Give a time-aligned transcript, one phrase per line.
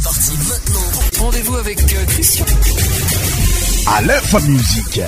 [0.00, 1.24] C'est parti maintenant.
[1.24, 2.46] Rendez-vous avec euh, Christian.
[3.92, 5.00] À l'info musique.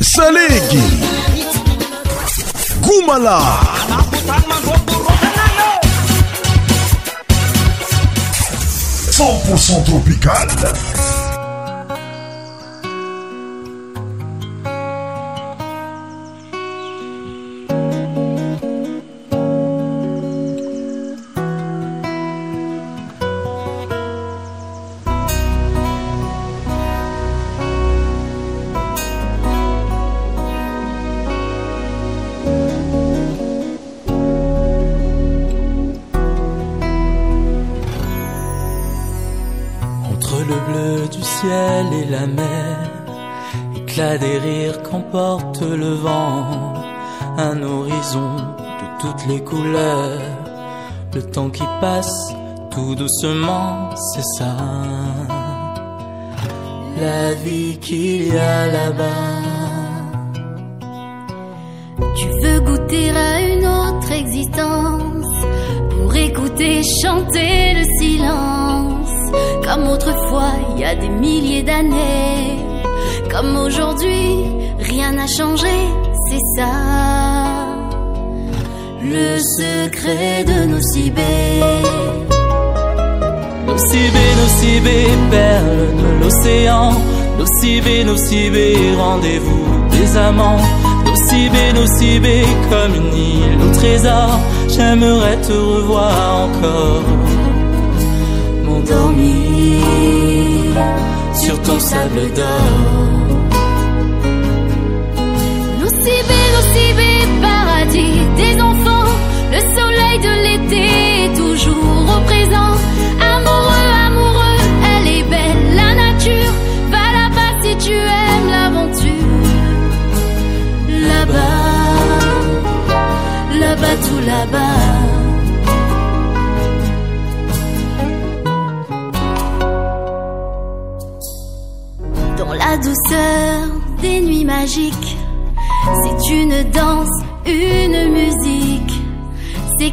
[0.00, 0.80] Salegi.
[2.82, 3.40] Goumala.
[9.56, 10.48] Cent tropical.
[45.68, 46.72] Le vent
[47.36, 50.18] un horizon de toutes les couleurs.
[51.14, 52.32] Le temps qui passe
[52.70, 54.56] tout doucement, c'est ça.
[56.98, 60.46] La vie qu'il y a là-bas.
[62.16, 65.46] Tu veux goûter à une autre existence
[65.90, 69.32] pour écouter chanter le silence.
[69.66, 72.56] Comme autrefois, il y a des milliers d'années.
[73.30, 74.46] Comme aujourd'hui,
[74.90, 75.74] rien n'a changé,
[76.28, 76.72] c'est ça.
[79.02, 81.64] Le secret de nos cibés.
[83.66, 86.86] nos nocibé, perles de l'océan.
[87.38, 90.60] Nos nos nocibé, rendez-vous des amants.
[91.06, 91.18] Nos
[91.54, 92.36] nos nocibé,
[92.70, 94.28] comme une île au trésor.
[94.68, 97.02] J'aimerais te revoir encore.
[98.64, 99.80] Mon dormi
[101.42, 103.39] sur ton sable d'or.
[108.40, 108.89] des enfants.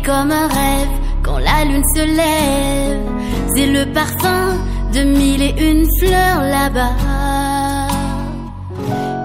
[0.07, 0.87] comme un rêve
[1.21, 3.09] quand la lune se lève.
[3.53, 4.55] C'est le parfum
[4.93, 7.83] de mille et une fleurs là-bas.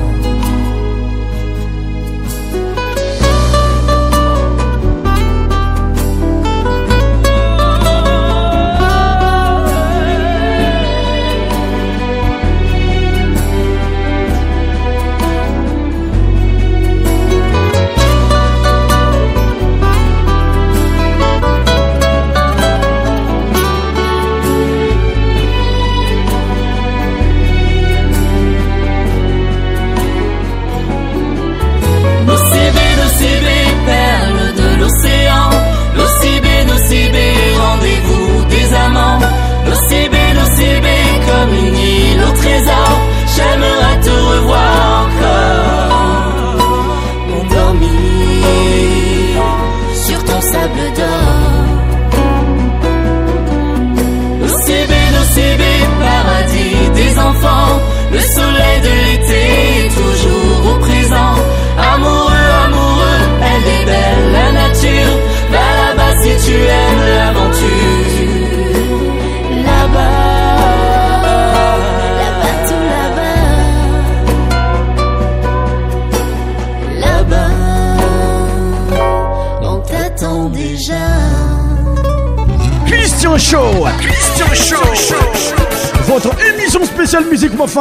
[87.66, 87.78] ak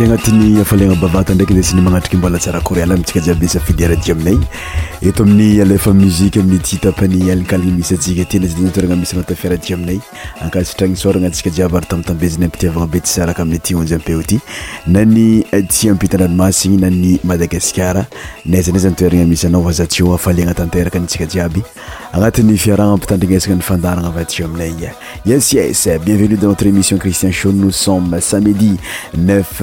[0.00, 4.36] anati'ny afalana bavata ndraky zasy manatrika mbola saracorealmtsika jiaby isafidyrai aminay
[5.02, 9.98] etoamin'ny alefa mui amiytitapany alikalina misyika tna ztrna isy anata fiarai aminay
[10.46, 14.38] akasatrany sorana tsika jiaby arytamitambeziny ampitiavana be tsy saraka aminyti onjy ampeo ty
[14.86, 18.06] na ny eh, tsy ampitandranymasyigny na ny madagaskara
[18.44, 21.62] naizan iza anitoerana misyanao va za tyo afalegna tanteraka nitsika jiaby
[22.12, 24.92] agnatin'ny fiaragna ampitandrignesaka nyfandaragna vateo aminay
[25.24, 28.76] yes yes bienvenue dans notre émission christien shou nos sommes samedi
[29.16, 29.62] nf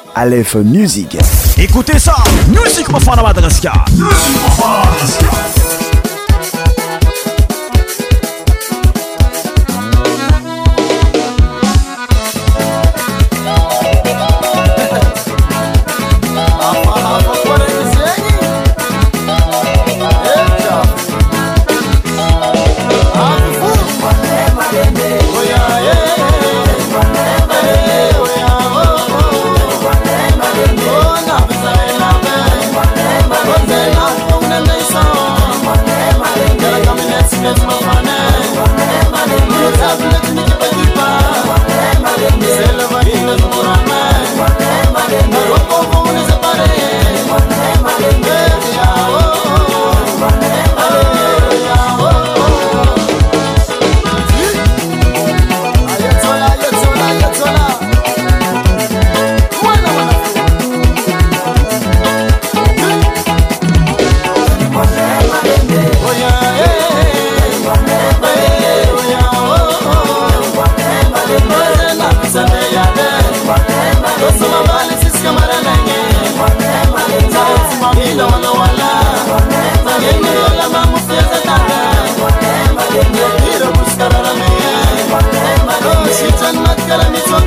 [0.15, 1.17] alef music
[1.57, 2.15] écoutez ça
[2.51, 3.73] music mofana madrasca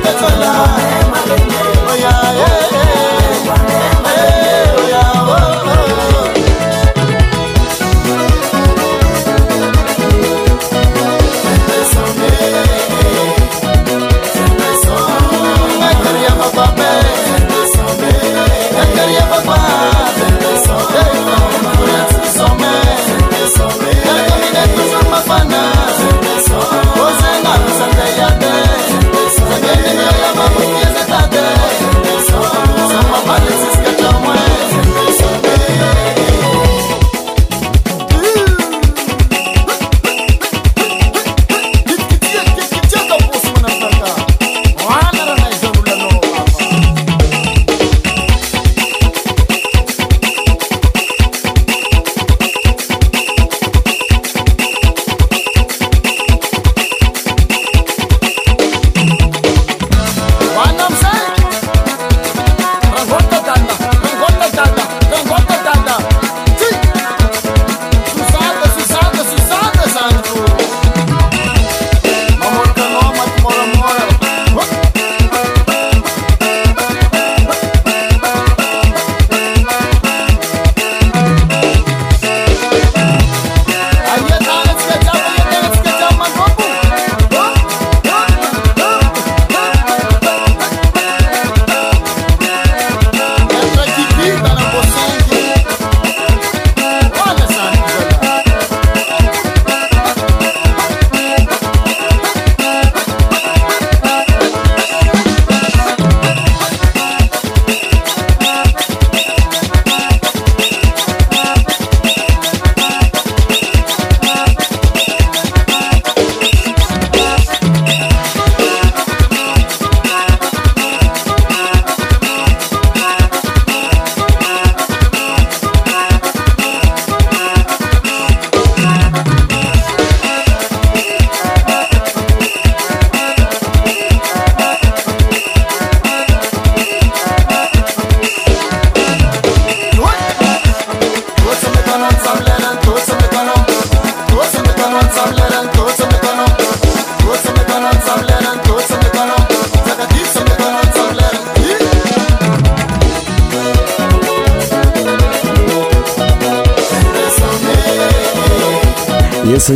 [0.05, 1.04] better life.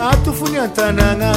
[0.05, 1.31] atofony antanana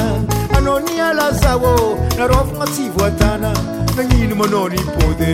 [0.56, 1.72] anaoni alazahô
[2.18, 3.50] narova matsivoatana
[3.96, 5.32] nanino manaoni pôdy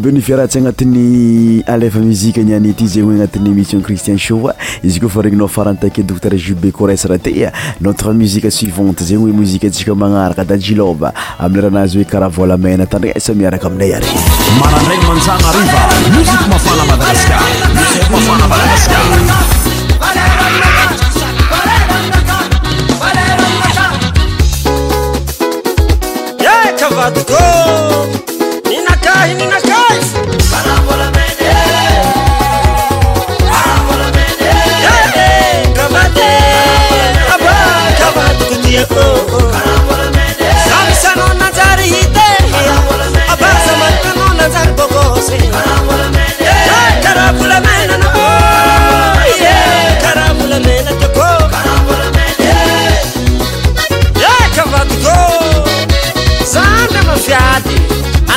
[0.00, 4.52] be nivia ratsy agnatin'ny alefa muzike niany ty zegy oe agnatin'ny émission christian shaui
[4.84, 9.66] izy koa fa regninao farantake docter jube coresra tya notre muzique suivante zegny oe mozike
[9.70, 14.14] atsika magnaraka da jiloba amin'y raha anazy hoe karaha volamena tandrny samiaraka aminay areny
[14.60, 17.67] mararany manaaamkafalaaska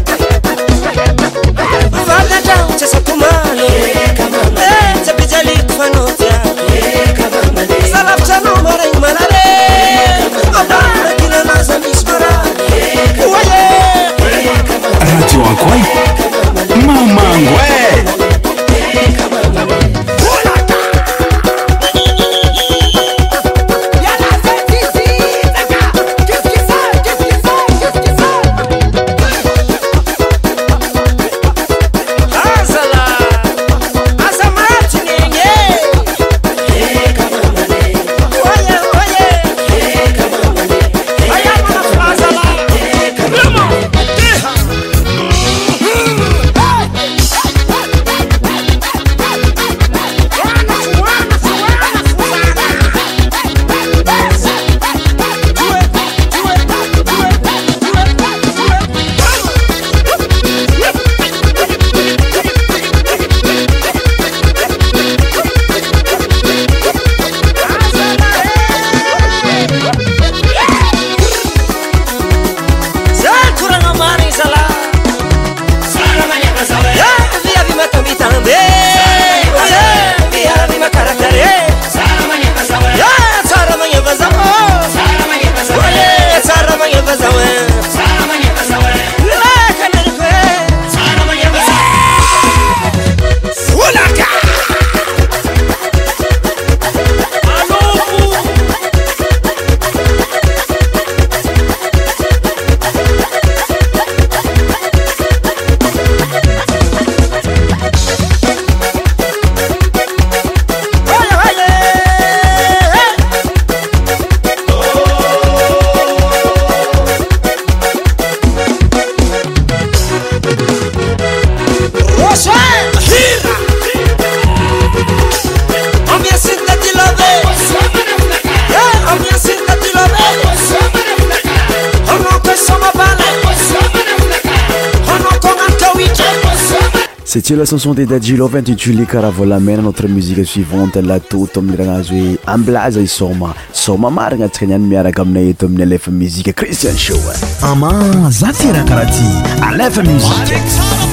[137.61, 144.37] achanson de dajilovintituli karaha volamena notre musique suivante latato amin'yragnazy hoe amblaza isoma soma mari
[144.37, 147.89] gna antsika anyany miaraka aminay eto amin'ny alefa muziqe christian shoe ama
[148.29, 149.29] za tyra karaha ty
[149.63, 151.05] alefa musiqe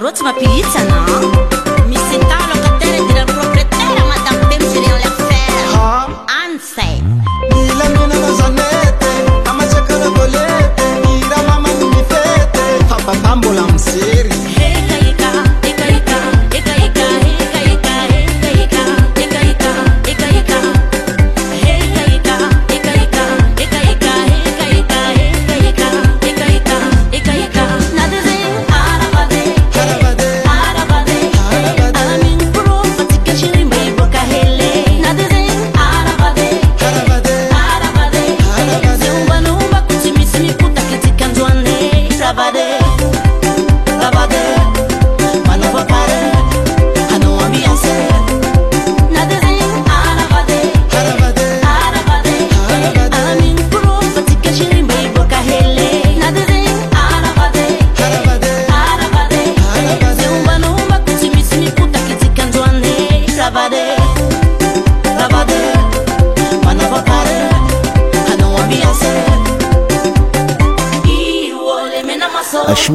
[0.00, 0.42] روتمp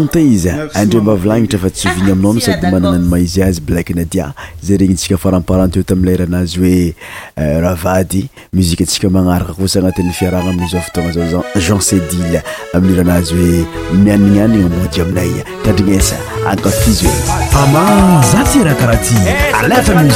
[0.07, 3.93] tizy andreo mbavilanitra fa tsy vigny aminao ami sady ah, manana ny maizi azy blake
[3.93, 6.93] na dia za regny tsika faramparanteo ta amiley iranazy hoe
[7.37, 12.41] euh, raha vady muzika tsika magnaraka kosa agnatin'ny fiaragna aminzfotoana zao zan jencedile
[12.75, 13.65] amin''iranazy hoe
[14.03, 15.31] mianinanyna moji aminay
[15.65, 16.15] tadrinesa
[16.51, 17.19] akafizy oe
[17.63, 17.85] ama
[18.31, 19.15] za tyra karaha ty
[19.59, 20.09] alaamui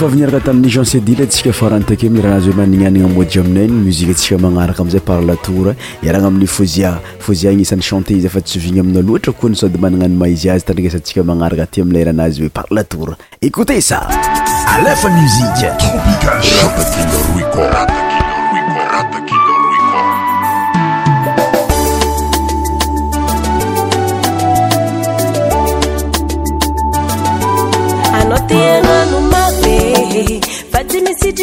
[0.00, 4.38] favaniara tamin'ny jeancedi l tsika faranytake ami rahanazy hoe magninanina moja aminay iny muziqua atsika
[4.38, 9.02] magnaraka amizay par latour iaragna amin'nyo fozia fozia ignisan'ny chanté izy fa tsy ovigny aminao
[9.04, 12.64] loatra koa ny sody magnana any maizy azy tandrakasantsika magnaraka aty amiley rahanazy hoe par
[12.70, 14.08] latour ékotesaa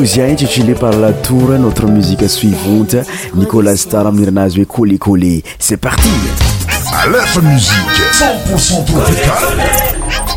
[0.00, 2.96] Choisia intitulé par la tour notre musique suivante.
[3.34, 5.44] Nicolas Star Mirnaz et Collé Collé.
[5.58, 6.08] C'est parti
[7.12, 7.74] la Musique
[8.48, 10.29] 100% tropicale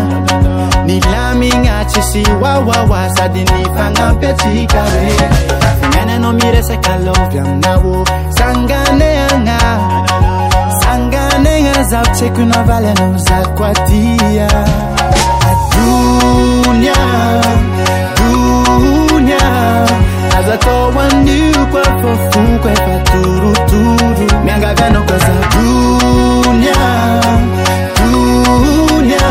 [0.89, 5.23] nilaminga cisiaaa sdiniangaecir
[6.01, 7.91] enenomireskaloianao
[8.39, 10.06] sangane aga
[11.87, 14.47] azaucheka unaovaly anao zako adia
[15.73, 16.97] dunia
[18.19, 19.43] donya
[20.39, 24.07] azatao anio koa fa foko efa torotoro
[24.45, 26.81] miangavy anao koa za donya
[28.03, 29.25] donya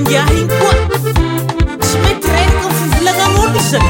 [0.00, 0.74] ndiah igny koa
[1.82, 3.82] tsy mety renana fivolagnanolo za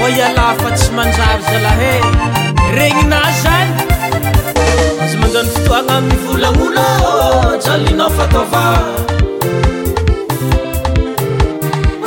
[0.00, 1.92] voialafa tsy manjary zala he
[2.78, 3.72] regnina zany
[5.02, 7.12] aza manany fotoagna volanolo
[7.64, 8.64] tsalina fataova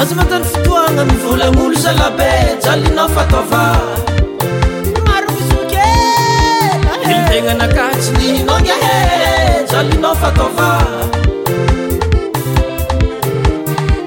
[0.01, 2.34] az manany fitoagna volaolo zalabe
[2.64, 3.64] tsalinao fataova
[5.07, 5.89] maro zke
[7.20, 10.41] ntegnanakaty niinon ah salinao fata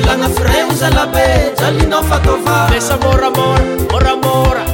[0.00, 4.64] lana freusa laeaiofafessa boramora boramora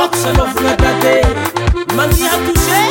[0.00, 2.87] Faut que ça l'offre la Mani a touché.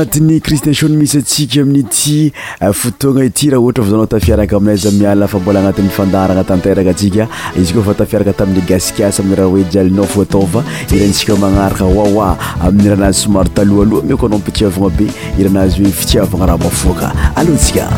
[0.00, 2.30] gnatin'ny cristieson misy atsika amin'ity
[2.60, 7.28] eh, fotoagna ity raha ohtra vazanao tafiaraka aminazy miaafa mbola agnatin'nyfandaragna tanteraka atsika
[7.60, 11.84] izy koa fa tafiaraka tamin'ny gasikasy aminy raha hoe jialinao fo atao fa irantsika magnaraka
[11.84, 12.28] oawa
[12.66, 15.06] amin'ny raha anazy somary taloha aloha mio ko anao mipitsiavana be
[15.38, 17.90] iranazy hoe mfitsiavagna raha mafoaka aloatsika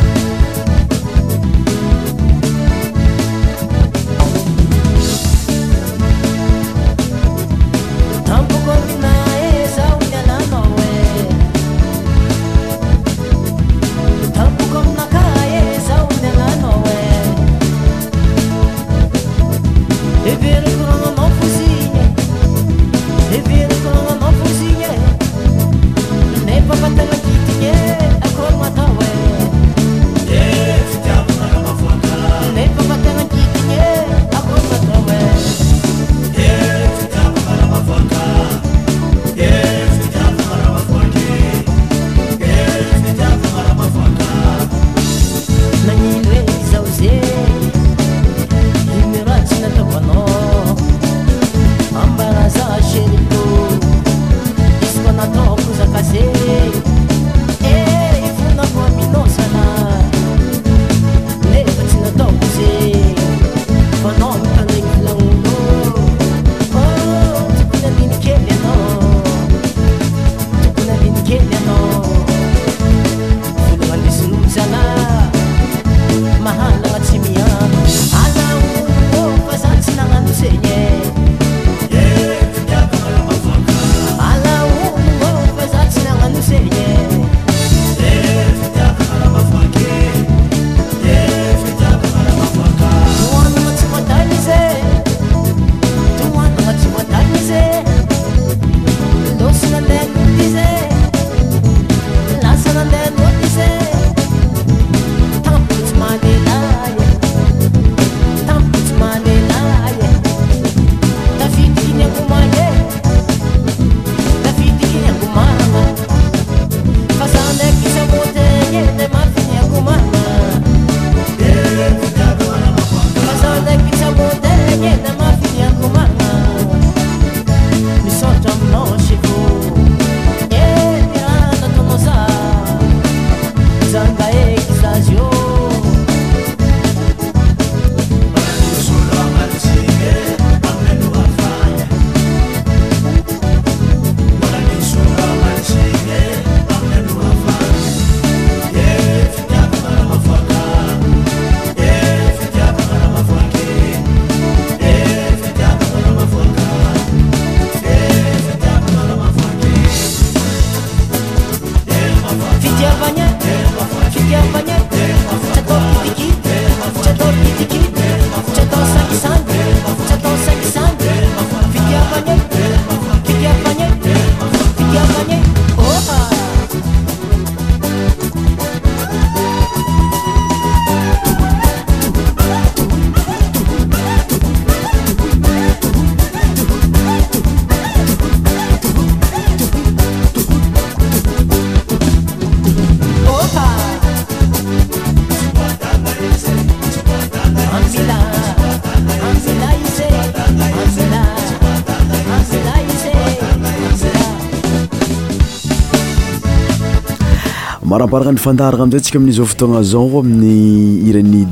[207.92, 211.46] maramparaka nyfandarana amzy tsika amin'ao fotoanaza aminny iranyn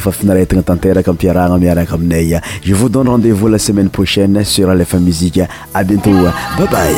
[0.00, 2.32] isiafaanapanaiaaaay
[2.68, 6.10] e vne rndevous la semaine proaine sur lf muzie a bientô
[6.58, 6.94] babay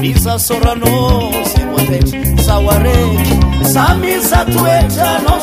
[0.01, 2.07] visa sorano se poteć
[2.45, 3.24] sauareć
[3.74, 5.42] samisatuecao